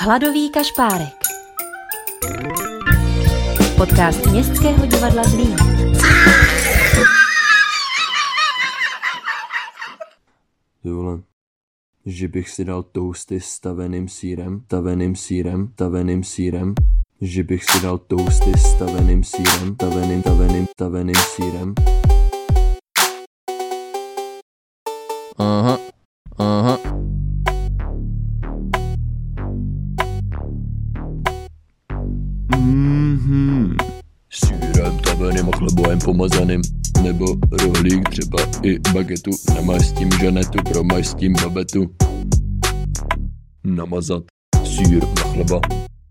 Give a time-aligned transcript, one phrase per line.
[0.00, 1.14] Hladový kašpárek.
[3.76, 5.56] Podcast Městského divadla Zlín.
[10.82, 10.90] Ty
[12.06, 16.74] že bych si dal toasty s taveným sírem, taveným sírem, taveným sírem,
[17.20, 21.74] že bych si dal toasty s taveným sírem, taveným, taveným, taveným sírem.
[25.38, 25.67] Aha.
[35.68, 36.62] Chlebovým pomazaným.
[37.02, 41.86] Nebo rohlík třeba i bagetu namastím žanetu, promastím babetu.
[43.64, 44.22] Namazat
[44.64, 45.60] sír na chleba.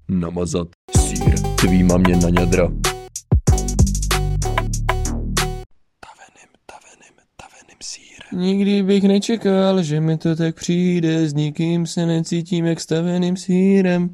[0.09, 0.67] Namazat
[0.97, 2.67] sír tvýma mě na ňadra.
[6.05, 8.41] Taveným, taveným, taveným sírem.
[8.41, 14.09] Nikdy bych nečekal, že mi to tak přijde, s nikým se necítím jak staveným sírem.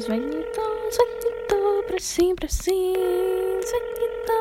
[0.00, 4.40] Zvedni to, zvedni to, prosím, prosím, zvedni to.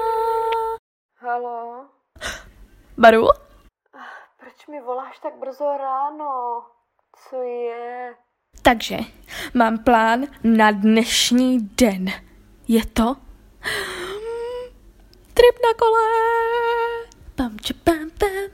[1.17, 1.86] Halo?
[2.97, 3.27] Baru?
[4.39, 6.64] Proč mi voláš tak brzo ráno?
[7.30, 8.16] Co je?
[8.61, 8.97] Takže
[9.53, 12.05] mám plán na dnešní den.
[12.67, 13.16] Je to
[15.33, 16.08] trip na kole.
[17.36, 18.49] Pam, pam, pam,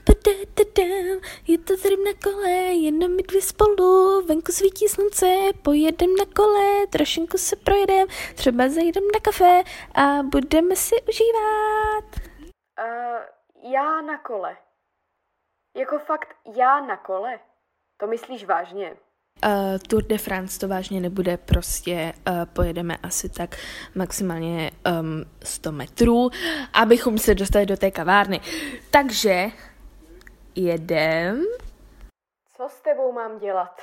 [1.46, 5.26] Je to trip na kole, jenom my dvě spolu, venku svítí slunce,
[5.62, 9.62] pojedem na kole, trošinku se projedem, třeba zajdem na kafe
[9.94, 12.04] a budeme si užívat.
[12.80, 14.56] Uh, já na kole.
[15.76, 17.38] Jako fakt já na kole?
[17.96, 18.96] To myslíš vážně?
[19.46, 23.56] Uh, Tour de France to vážně nebude, prostě uh, pojedeme asi tak
[23.94, 24.70] maximálně
[25.00, 26.30] um, 100 metrů,
[26.72, 28.40] abychom se dostali do té kavárny.
[28.90, 29.50] Takže
[30.56, 31.44] jedem.
[32.56, 33.80] Co s tebou mám dělat?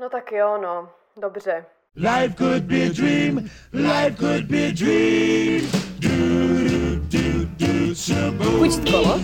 [0.00, 0.88] No tak jo, no.
[1.20, 1.66] Dobře.
[1.96, 3.36] Life could be a dream.
[3.72, 5.86] Life could be a dream.
[8.58, 9.20] Půjčit kolo?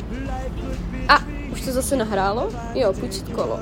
[1.08, 1.18] A,
[1.52, 2.50] už to zase nahrálo?
[2.74, 3.58] Jo, půjčit kolo.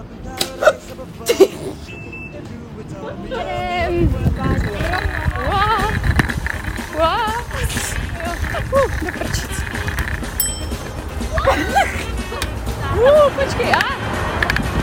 [13.01, 13.81] Uh, počkej, a?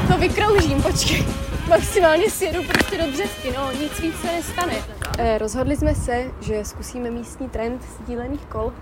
[0.07, 1.25] To vykroužím, počkej.
[1.69, 4.73] Maximálně si jedu prostě do dřevky, no, nic víc se nestane.
[5.17, 8.73] Eh, rozhodli jsme se, že zkusíme místní trend sdílených kol,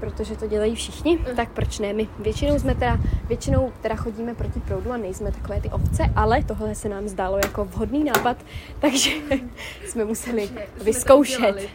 [0.00, 2.08] protože to dělají všichni, tak proč ne my?
[2.18, 2.98] Většinou jsme teda,
[3.28, 7.36] většinou teda chodíme proti proudu a nejsme takové ty ovce, ale tohle se nám zdálo
[7.36, 8.36] jako vhodný nápad,
[8.78, 9.10] takže
[9.86, 10.50] jsme museli
[10.82, 11.68] vyzkoušet.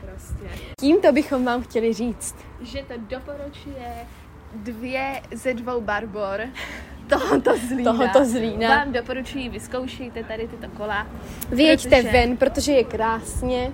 [0.79, 4.07] Tímto bychom vám chtěli říct, Že to doporučuje
[4.55, 6.39] dvě ze dvou barbor
[7.09, 7.91] tohoto zlína.
[7.91, 8.69] Tohoto Zlína.
[8.69, 11.07] Vám doporučuji, vyzkoušejte tady tyto kola.
[11.49, 13.71] vyjeďte protože ven, protože je krásně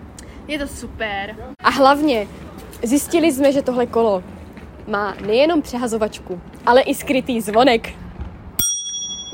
[0.47, 1.35] Je to super.
[1.63, 2.27] a hlavně
[2.83, 4.23] zjistili jsme, že tohle kolo
[4.87, 7.89] má nejenom přehazovačku, ale i skrytý zvonek.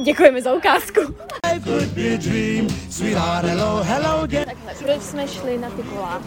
[0.04, 1.00] Děkujeme za ukázku.
[4.46, 6.22] Takhle, proč jsme šli na ty kola?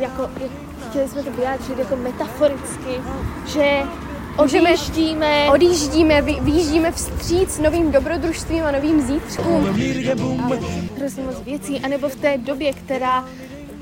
[0.00, 3.00] Jako, jak- chtěli jsme to vyjádřit jako metaforicky,
[3.46, 3.82] že
[4.36, 9.66] odjíždíme, Odjíždíme, vy, vyjíždíme vstříc novým dobrodružstvím a novým zítřkům.
[10.96, 13.24] Hrozně moc věcí, anebo v té době, která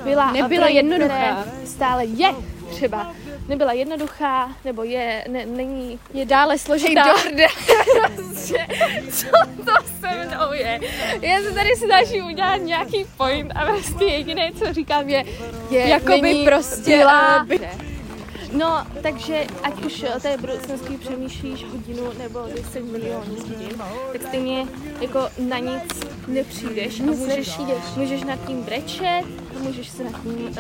[0.05, 1.45] byla Nebyla a jednoduchá.
[1.65, 2.35] Stále je
[2.71, 3.13] třeba.
[3.49, 7.05] Nebyla jednoduchá, nebo je, ne, není Je dále složitá.
[7.05, 7.47] Dorde,
[8.17, 8.67] prostě,
[9.13, 9.27] co
[9.65, 10.81] to se mnou je?
[11.21, 15.25] Já se tady snažím udělat nějaký point a prostě jediné, co říkám, je,
[15.71, 17.47] je Jakoby není prostě, byla.
[17.63, 17.88] eh,
[18.53, 23.83] No, takže ať už o té budoucnosti přemýšlíš hodinu nebo 10 milionů hodin,
[24.13, 24.67] tak stejně
[25.01, 27.59] jako na nic nepřijdeš a můžeš,
[27.97, 29.23] můžeš nad tím brečet,
[29.61, 30.55] můžeš se nad tím uh,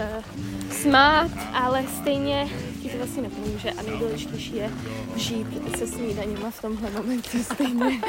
[0.82, 1.30] Smát.
[1.52, 2.48] ale stejně
[2.82, 4.70] ti to vlastně nepomůže a nejdůležitější je
[5.16, 5.46] žít
[5.78, 8.00] se snídaněma v tomhle momentě stejně.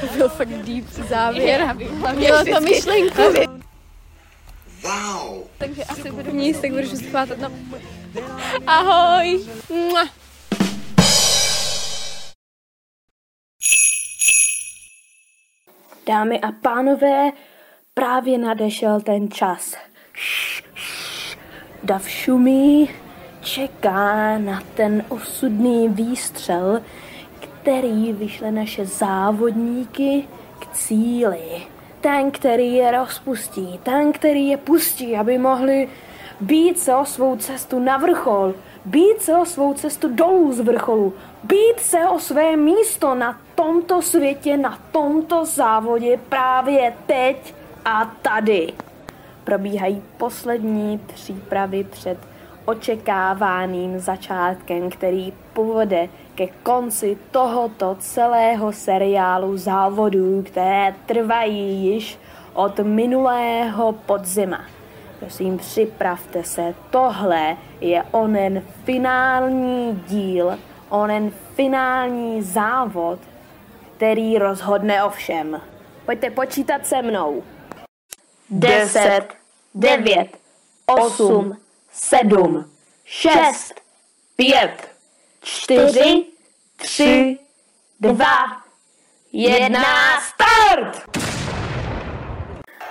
[0.00, 1.60] To byl fakt deep závěr.
[1.60, 3.22] Já Mělo to myšlenku.
[5.58, 7.38] Takže asi budu Nic, tak budeš schvátat.
[7.38, 7.50] No.
[8.66, 9.40] Ahoj.
[16.06, 17.30] Dámy a pánové,
[17.94, 19.74] právě nadešel ten čas.
[21.82, 22.90] Dav šumí,
[23.40, 26.82] čeká na ten osudný výstřel,
[27.40, 30.28] který vyšle naše závodníky,
[30.72, 31.62] cíli.
[32.00, 35.88] Ten, který je rozpustí, ten, který je pustí, aby mohli
[36.42, 38.54] být se o svou cestu na vrchol,
[38.84, 44.02] být se o svou cestu dolů z vrcholu, být se o své místo na tomto
[44.02, 47.54] světě, na tomto závodě právě teď
[47.84, 48.72] a tady.
[49.44, 52.18] Probíhají poslední přípravy před
[52.64, 62.18] očekávaným začátkem, který povede ke konci tohoto celého seriálu závodů, které trvají již
[62.54, 64.60] od minulého podzima.
[65.22, 70.58] Prosím, připravte se, tohle je onen finální díl,
[70.88, 73.18] onen finální závod,
[73.96, 75.60] který rozhodne o všem.
[76.06, 77.42] Pojďte počítat se mnou.
[78.50, 79.28] 10,
[79.74, 80.28] 9,
[80.86, 81.56] 8,
[81.92, 82.70] 7,
[83.04, 83.74] 6,
[84.36, 84.90] 5,
[85.42, 86.24] 4,
[86.76, 87.38] 3,
[88.00, 88.26] 2,
[89.32, 89.80] 1,
[90.20, 91.18] start!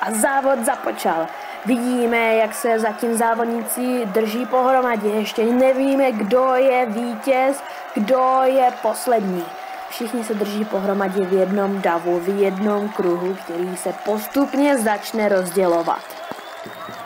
[0.01, 1.27] A závod započal.
[1.65, 5.09] Vidíme, jak se zatím závodníci drží pohromadě.
[5.09, 7.63] Ještě nevíme, kdo je vítěz,
[7.93, 9.43] kdo je poslední.
[9.89, 16.01] Všichni se drží pohromadě v jednom davu, v jednom kruhu, který se postupně začne rozdělovat.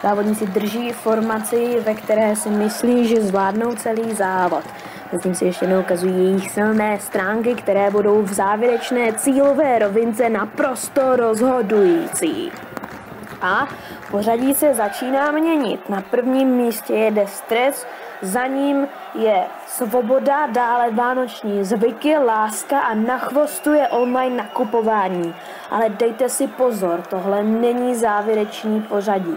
[0.04, 4.64] Závodníci drží formaci, ve které si myslí, že zvládnou celý závod.
[5.12, 12.52] Zatím si ještě neukazují jejich silné stránky, které budou v závěrečné cílové rovince naprosto rozhodující.
[13.42, 13.68] A
[14.12, 15.90] pořadí se začíná měnit.
[15.90, 17.88] Na prvním místě jede stres,
[18.22, 25.36] za ním je svoboda, dále vánoční zvyky, láska a na chvostu je online nakupování.
[25.72, 29.36] Ale dejte si pozor, tohle není závěrečný pořadí.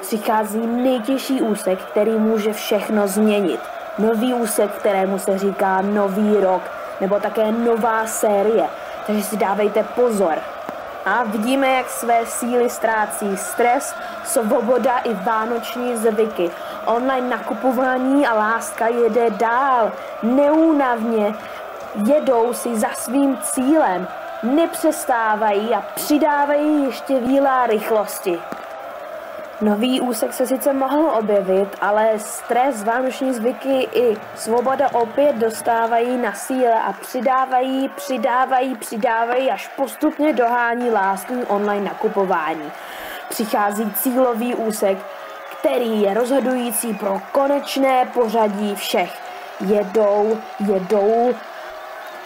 [0.00, 3.60] Přichází nejtěžší úsek, který může všechno změnit.
[3.98, 6.62] Nový úsek, kterému se říká nový rok,
[7.00, 8.66] nebo také nová série.
[9.06, 10.34] Takže si dávejte pozor.
[11.04, 13.94] A vidíme, jak své síly ztrácí stres,
[14.24, 16.50] svoboda i vánoční zvyky.
[16.86, 19.92] Online nakupování a láska jede dál,
[20.22, 21.34] neúnavně,
[22.06, 24.08] jedou si za svým cílem,
[24.42, 28.40] nepřestávají a přidávají ještě vílá rychlosti.
[29.62, 36.32] Nový úsek se sice mohl objevit, ale stres, vánoční zvyky i svoboda opět dostávají na
[36.32, 42.72] síle a přidávají, přidávají, přidávají, až postupně dohání lásku online nakupování.
[43.28, 44.98] Přichází cílový úsek,
[45.58, 49.18] který je rozhodující pro konečné pořadí všech.
[49.60, 51.34] Jedou, jedou,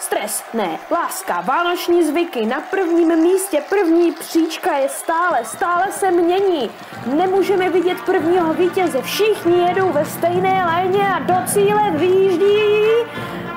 [0.05, 6.71] Stres, ne, láska, vánoční zvyky, na prvním místě první příčka je stále, stále se mění.
[7.07, 12.87] Nemůžeme vidět prvního vítěze, všichni jedou ve stejné léně a do cíle vyjíždí.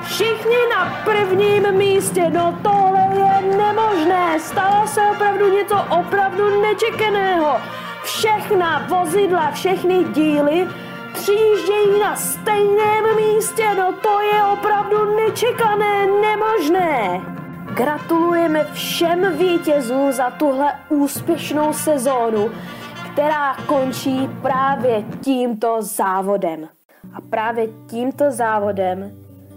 [0.02, 7.60] Všichni na prvním místě, no tohle je nemožné, stalo se opravdu něco opravdu nečekaného.
[8.02, 10.68] Všechna vozidla, všechny díly
[11.12, 17.20] přijíždějí na stejném místě, no to je opravdu nečekané, nemožné.
[17.74, 22.50] Gratulujeme všem vítězům za tuhle úspěšnou sezónu,
[23.12, 26.68] která končí právě tímto závodem.
[27.14, 29.12] A právě tímto závodem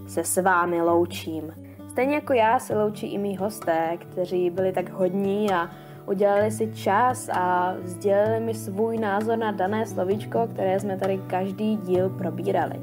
[0.07, 1.53] se s vámi loučím.
[1.89, 5.69] Stejně jako já se loučí i mý hosté, kteří byli tak hodní a
[6.11, 11.77] udělali si čas a sdělili mi svůj názor na dané slovíčko, které jsme tady každý
[11.77, 12.75] díl probírali.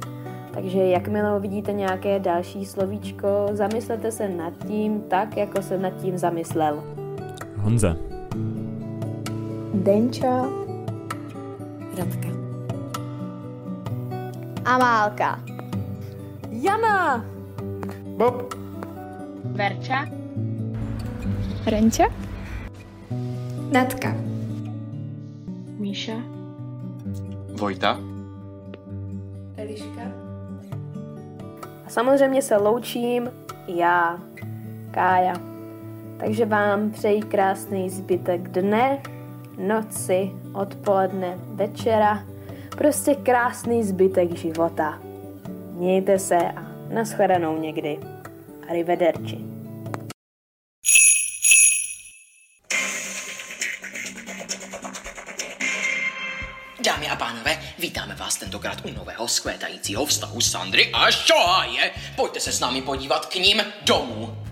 [0.55, 6.19] Takže jakmile uvidíte nějaké další slovíčko, zamyslete se nad tím tak, jako se nad tím
[6.19, 6.85] zamyslel.
[7.57, 7.97] Honza.
[9.75, 10.49] Denča.
[11.99, 12.29] Radka.
[14.65, 15.41] Amálka.
[16.51, 17.25] Jana.
[18.17, 18.55] Bob.
[19.45, 20.07] Verča,
[21.67, 22.28] Renča.
[23.73, 24.17] Natka.
[25.79, 26.13] Míša,
[27.61, 28.01] Vojta.
[31.87, 33.31] A samozřejmě se loučím
[33.67, 34.19] já,
[34.91, 35.35] Kája.
[36.21, 39.03] Takže vám přeji krásný zbytek dne,
[39.59, 42.25] noci, odpoledne, večera,
[42.77, 44.99] prostě krásný zbytek života.
[45.73, 47.99] Mějte se a nashledanou někdy.
[48.69, 49.58] Arrivederci.
[56.81, 61.91] Dámy a pánové, vítáme vás tentokrát u nového skvétajícího vztahu Sandry a Šohaje.
[62.17, 64.45] Pojďte se s námi podívat k ním domů.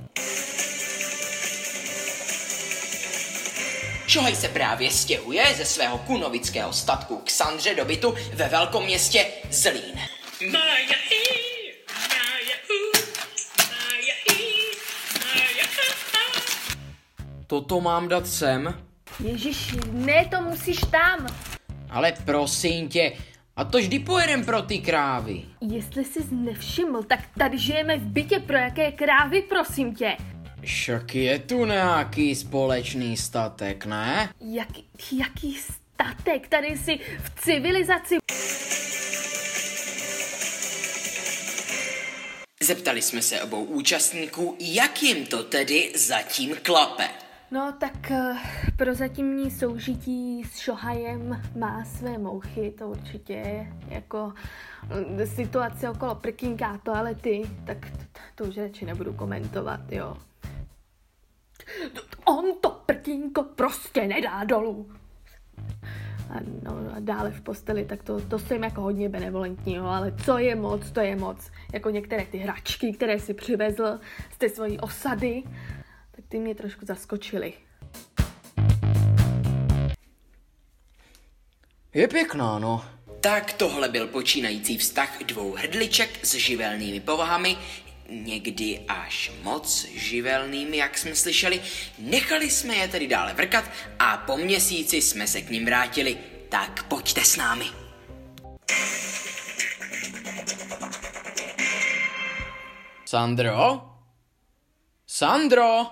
[4.07, 10.01] Šohaj se právě stěhuje ze svého kunovického statku k Sandře do bytu ve velkoměstě Zlín.
[10.53, 11.73] Maja i,
[12.09, 12.99] Maja u,
[13.59, 14.43] Maja i,
[15.25, 16.43] Maja a, a.
[17.47, 18.83] toto mám dát sem?
[19.21, 21.27] Ježíš, ne, to musíš tam.
[21.91, 23.13] Ale prosím tě,
[23.57, 25.43] a to vždy pojedem pro ty krávy.
[25.61, 30.17] Jestli jsi nevšiml, tak tady žijeme v bytě pro jaké krávy, prosím tě.
[30.63, 34.29] Však je tu nějaký společný statek, ne?
[34.41, 34.69] Jak,
[35.13, 36.49] jaký statek?
[36.49, 38.17] Tady jsi v civilizaci.
[42.63, 47.26] Zeptali jsme se obou účastníků, jak jim to tedy zatím klape.
[47.51, 48.39] No tak uh,
[48.77, 56.79] prozatímní soužití s Šohajem má své mouchy, to určitě je jako uh, situace okolo prkínka
[56.79, 60.17] toalety, tak to, to už radši nebudu komentovat, jo.
[62.25, 64.91] On to prkínko prostě nedá dolů.
[66.31, 70.39] A, no, a dále v posteli, tak to, to jsem jako hodně benevolentního, ale co
[70.39, 71.51] je moc, to je moc.
[71.73, 74.01] Jako některé ty hračky, které si přivezl
[74.33, 75.43] z té svojí osady,
[76.29, 77.53] ty mě trošku zaskočily.
[81.95, 82.85] Je pěkná, no.
[83.21, 87.57] Tak tohle byl počínající vztah dvou hrdliček s živelnými povahami,
[88.09, 91.63] někdy až moc živelnými, jak jsme slyšeli.
[91.99, 93.65] Nechali jsme je tedy dále vrkat
[93.99, 96.19] a po měsíci jsme se k ním vrátili.
[96.49, 97.65] Tak pojďte s námi.
[103.05, 103.91] Sandro?
[105.07, 105.87] Sandro?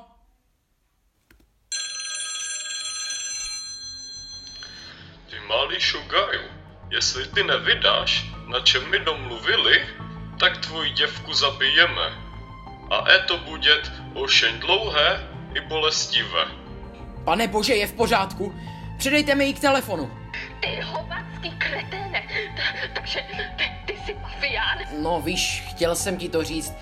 [5.75, 6.41] Ty malý šugaju,
[6.91, 9.87] jestli ty nevydáš, na čem mi domluvili,
[10.41, 12.13] tak tvoji děvku zabijeme.
[12.91, 16.45] A e to budět ošeň dlouhé i bolestivé.
[17.25, 18.55] Pane bože, je v pořádku.
[18.99, 20.11] Předejte mi ji k telefonu.
[20.61, 22.29] Ty hovacký kreténe,
[22.95, 23.21] takže
[23.57, 24.79] ty, ty jsi mafián.
[24.99, 26.73] No víš, chtěl jsem ti to říct.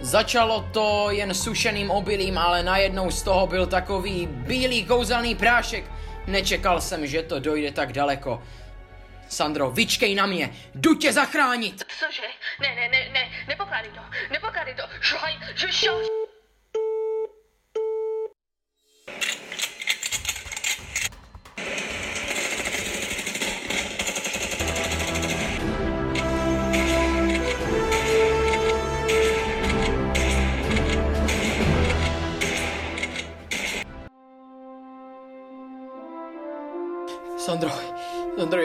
[0.00, 5.97] Začalo to jen sušeným obilím, ale najednou z toho byl takový bílý kouzelný prášek.
[6.28, 8.42] Nečekal jsem, že to dojde tak daleko.
[9.28, 11.84] Sandro, vyčkej na mě, jdu tě zachránit.
[11.98, 12.22] Cože?
[12.60, 16.00] Ne, ne, ne, ne, nepokládej to, nepokládej to, šohaj, že šo...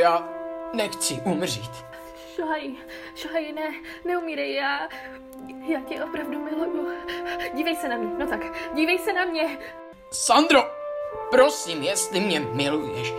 [0.04, 0.30] já
[0.74, 1.72] nechci umřít.
[2.36, 2.72] Šohaj,
[3.16, 3.74] šohaj, ne,
[4.06, 4.90] neumírej, já,
[5.68, 6.88] já tě opravdu miluju.
[7.54, 8.42] Dívej se na mě, no tak,
[8.74, 9.58] dívej se na mě.
[10.12, 10.62] Sandro,
[11.32, 13.14] prosím, jestli mě miluješ,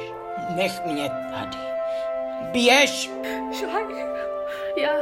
[0.57, 1.59] nech mě tady.
[2.53, 3.11] Běž!
[3.53, 3.85] Šohaj,
[4.77, 4.93] já,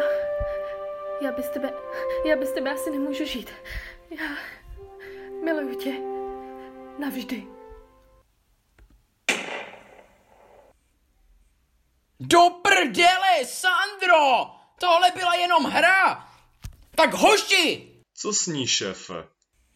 [1.21, 1.73] já bez tebe,
[2.25, 3.51] já bez tebe asi nemůžu žít.
[4.11, 4.27] Já
[5.45, 5.93] miluju tě
[6.99, 7.52] navždy.
[12.25, 14.51] Do prdele, Sandro!
[14.81, 16.29] Tohle byla jenom hra!
[16.95, 17.89] Tak hoši!
[18.15, 19.15] Co s ní, šéfe?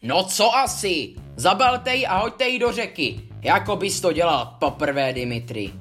[0.01, 1.15] No co asi?
[1.35, 3.29] Zabalte ji a hoďte ji do řeky.
[3.41, 5.73] Jako bys to dělal poprvé, Dimitri.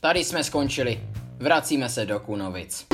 [0.00, 1.00] Tady jsme skončili.
[1.38, 2.86] Vracíme se do Kunovic.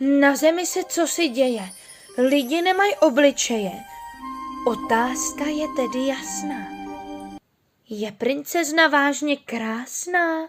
[0.00, 1.81] Na zemi se co si děje?
[2.18, 3.72] Lidi nemají obličeje.
[4.66, 6.68] Otázka je tedy jasná.
[7.88, 10.48] Je princezna vážně krásná?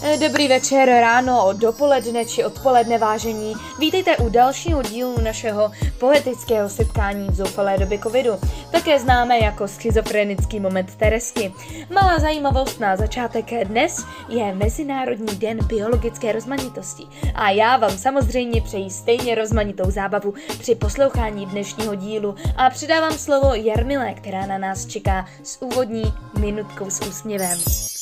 [0.00, 3.52] Dobrý večer, ráno, dopoledne či odpoledne vážení.
[3.78, 8.32] Vítejte u dalšího dílu našeho poetického setkání v zoufalé době covidu,
[8.72, 11.52] také známé jako schizofrenický moment Teresky.
[11.94, 18.90] Malá zajímavost na začátek dnes je Mezinárodní den biologické rozmanitosti a já vám samozřejmě přeji
[18.90, 25.26] stejně rozmanitou zábavu při poslouchání dnešního dílu a předávám slovo Jarmile, která na nás čeká
[25.42, 27.58] s úvodní minutkou s úsměvem.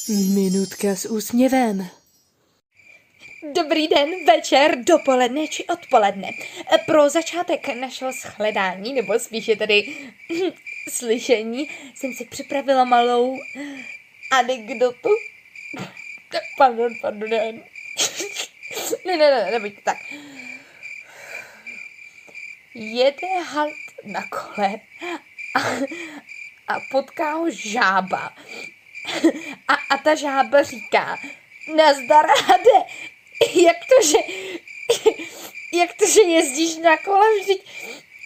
[0.09, 1.89] Minutka s úsměvem.
[3.53, 6.31] Dobrý den, večer, dopoledne či odpoledne.
[6.87, 9.97] Pro začátek našeho shledání, nebo spíše tedy
[10.91, 13.37] slyšení, jsem si připravila malou
[14.31, 15.09] anekdotu.
[16.59, 17.31] Pardon, pardon.
[19.07, 19.97] ne, ne, ne, nebojte, tak.
[22.75, 23.75] Jede halt
[24.05, 24.81] na kole
[25.55, 25.61] a,
[26.69, 28.33] a potká ho žába.
[29.69, 31.17] A, a ta žába říká,
[31.77, 32.79] nazdar Hade,
[33.55, 34.19] jak to, že,
[35.73, 37.61] jak to, že jezdíš na kole, vždyť,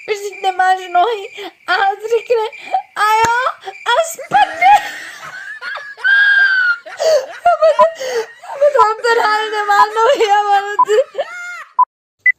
[0.08, 2.46] vždyť nemáš nohy a Had řekne,
[2.96, 4.74] a jo, a spadne.
[8.72, 10.42] A ten nemá nohy a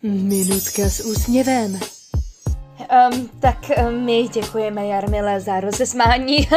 [0.04, 1.80] Minutka s úsměvem.
[3.10, 3.58] Um, tak
[3.90, 6.50] my děkujeme Jarmile za rozesmání.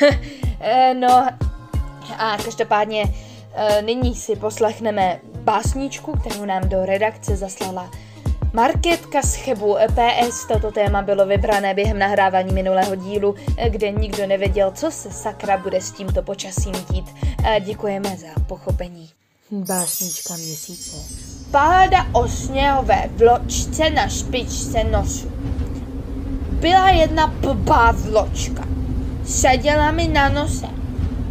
[0.60, 1.26] Eh, no
[2.18, 7.90] a každopádně uh, nyní si poslechneme básničku, kterou nám do redakce zaslala
[8.52, 10.46] Marketka z Chebu PS.
[10.48, 15.58] Toto téma bylo vybrané během nahrávání minulého dílu, eh, kde nikdo nevěděl, co se sakra
[15.58, 17.14] bude s tímto počasím dít.
[17.60, 19.10] Děkujeme za pochopení.
[19.50, 20.96] Básnička měsíce.
[21.50, 25.32] Páda o sněhové vločce na špičce nosu.
[26.52, 28.77] Byla jedna blbá vločka.
[29.28, 30.66] Seděla mi na nose.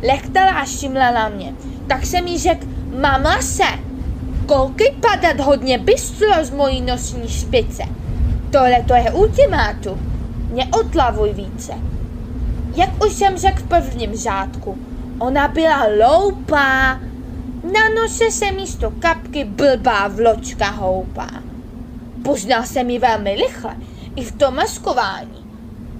[0.08, 1.54] Lechtala a šimlela mě.
[1.88, 2.66] Tak jsem jí řekl,
[3.02, 3.64] mama se,
[4.46, 7.84] koukej padat hodně bystro z mojí nosní špice.
[8.52, 9.98] Tohle to je ultimátu.
[10.54, 11.74] Neotlavuj více.
[12.76, 14.78] Jak už jsem řekl v prvním řádku,
[15.20, 17.00] ona byla loupá.
[17.64, 21.30] Na nose se místo kapky blbá vločka houpá.
[22.24, 23.76] Poznal jsem ji velmi rychle,
[24.16, 25.46] i v tom maskování.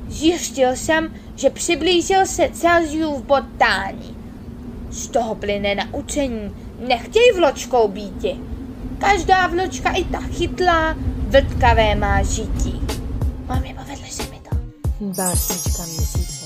[0.08, 4.18] Zjistil jsem, že přiblížil se Celsius botání.
[4.90, 8.40] Z toho plyne naučení, nechtěj vločkou býti.
[8.98, 10.96] Každá vločka i ta chytlá,
[11.28, 12.82] vrtkavé má žití.
[13.48, 14.58] Mami, povedli se mi to.
[15.00, 16.46] Básnička měsíce.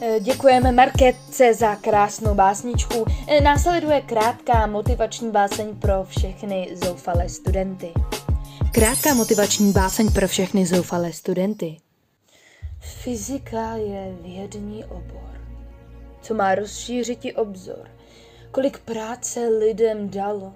[0.00, 3.04] E, děkujeme Marketce za krásnou básničku.
[3.26, 7.92] E, následuje krátká motivační báseň pro všechny zoufalé studenty.
[8.72, 11.76] Krátká motivační báseň pro všechny zoufalé studenty.
[12.86, 15.40] Fyzika je vědní obor,
[16.20, 17.90] co má rozšířit i obzor.
[18.50, 20.52] Kolik práce lidem dalo,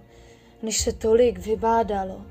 [0.63, 2.23] než se tolik vybádalo.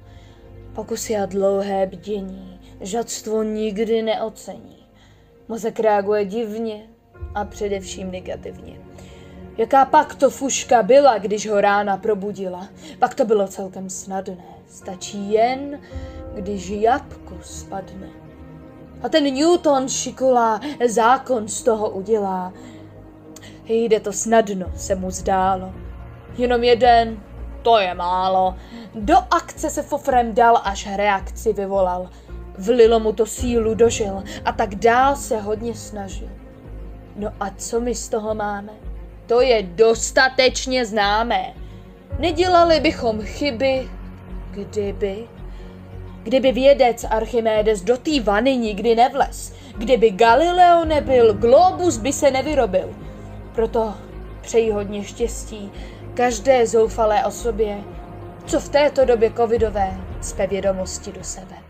[0.76, 4.86] Pokusy a dlouhé bdění, žadstvo nikdy neocení.
[5.48, 6.88] Mozek reaguje divně
[7.36, 8.82] a především negativně.
[9.58, 12.70] Jaká pak to fuška byla, když ho rána probudila?
[13.00, 14.46] Pak to bylo celkem snadné.
[14.68, 15.80] Stačí jen,
[16.36, 18.19] když jabko spadne.
[19.04, 22.54] A ten Newton šikulá zákon z toho udělá.
[23.66, 25.74] Jde to snadno, se mu zdálo.
[26.38, 27.20] Jenom jeden,
[27.62, 28.56] to je málo.
[28.96, 32.10] Do akce se fofrem dal, až reakci vyvolal.
[32.58, 36.30] Vlilo mu to sílu dožil a tak dál se hodně snažil.
[37.16, 38.74] No a co my z toho máme?
[39.26, 41.54] To je dostatečně známé.
[42.20, 43.90] Nedělali bychom chyby,
[44.52, 45.28] kdyby...
[46.24, 52.96] Kdyby vědec Archimedes do té vany nikdy nevles, kdyby Galileo nebyl, globus by se nevyrobil.
[53.56, 53.94] Proto
[54.42, 55.72] přeji hodně štěstí
[56.14, 57.78] každé zoufalé osobě,
[58.46, 61.69] co v této době covidové zpe vědomosti do sebe.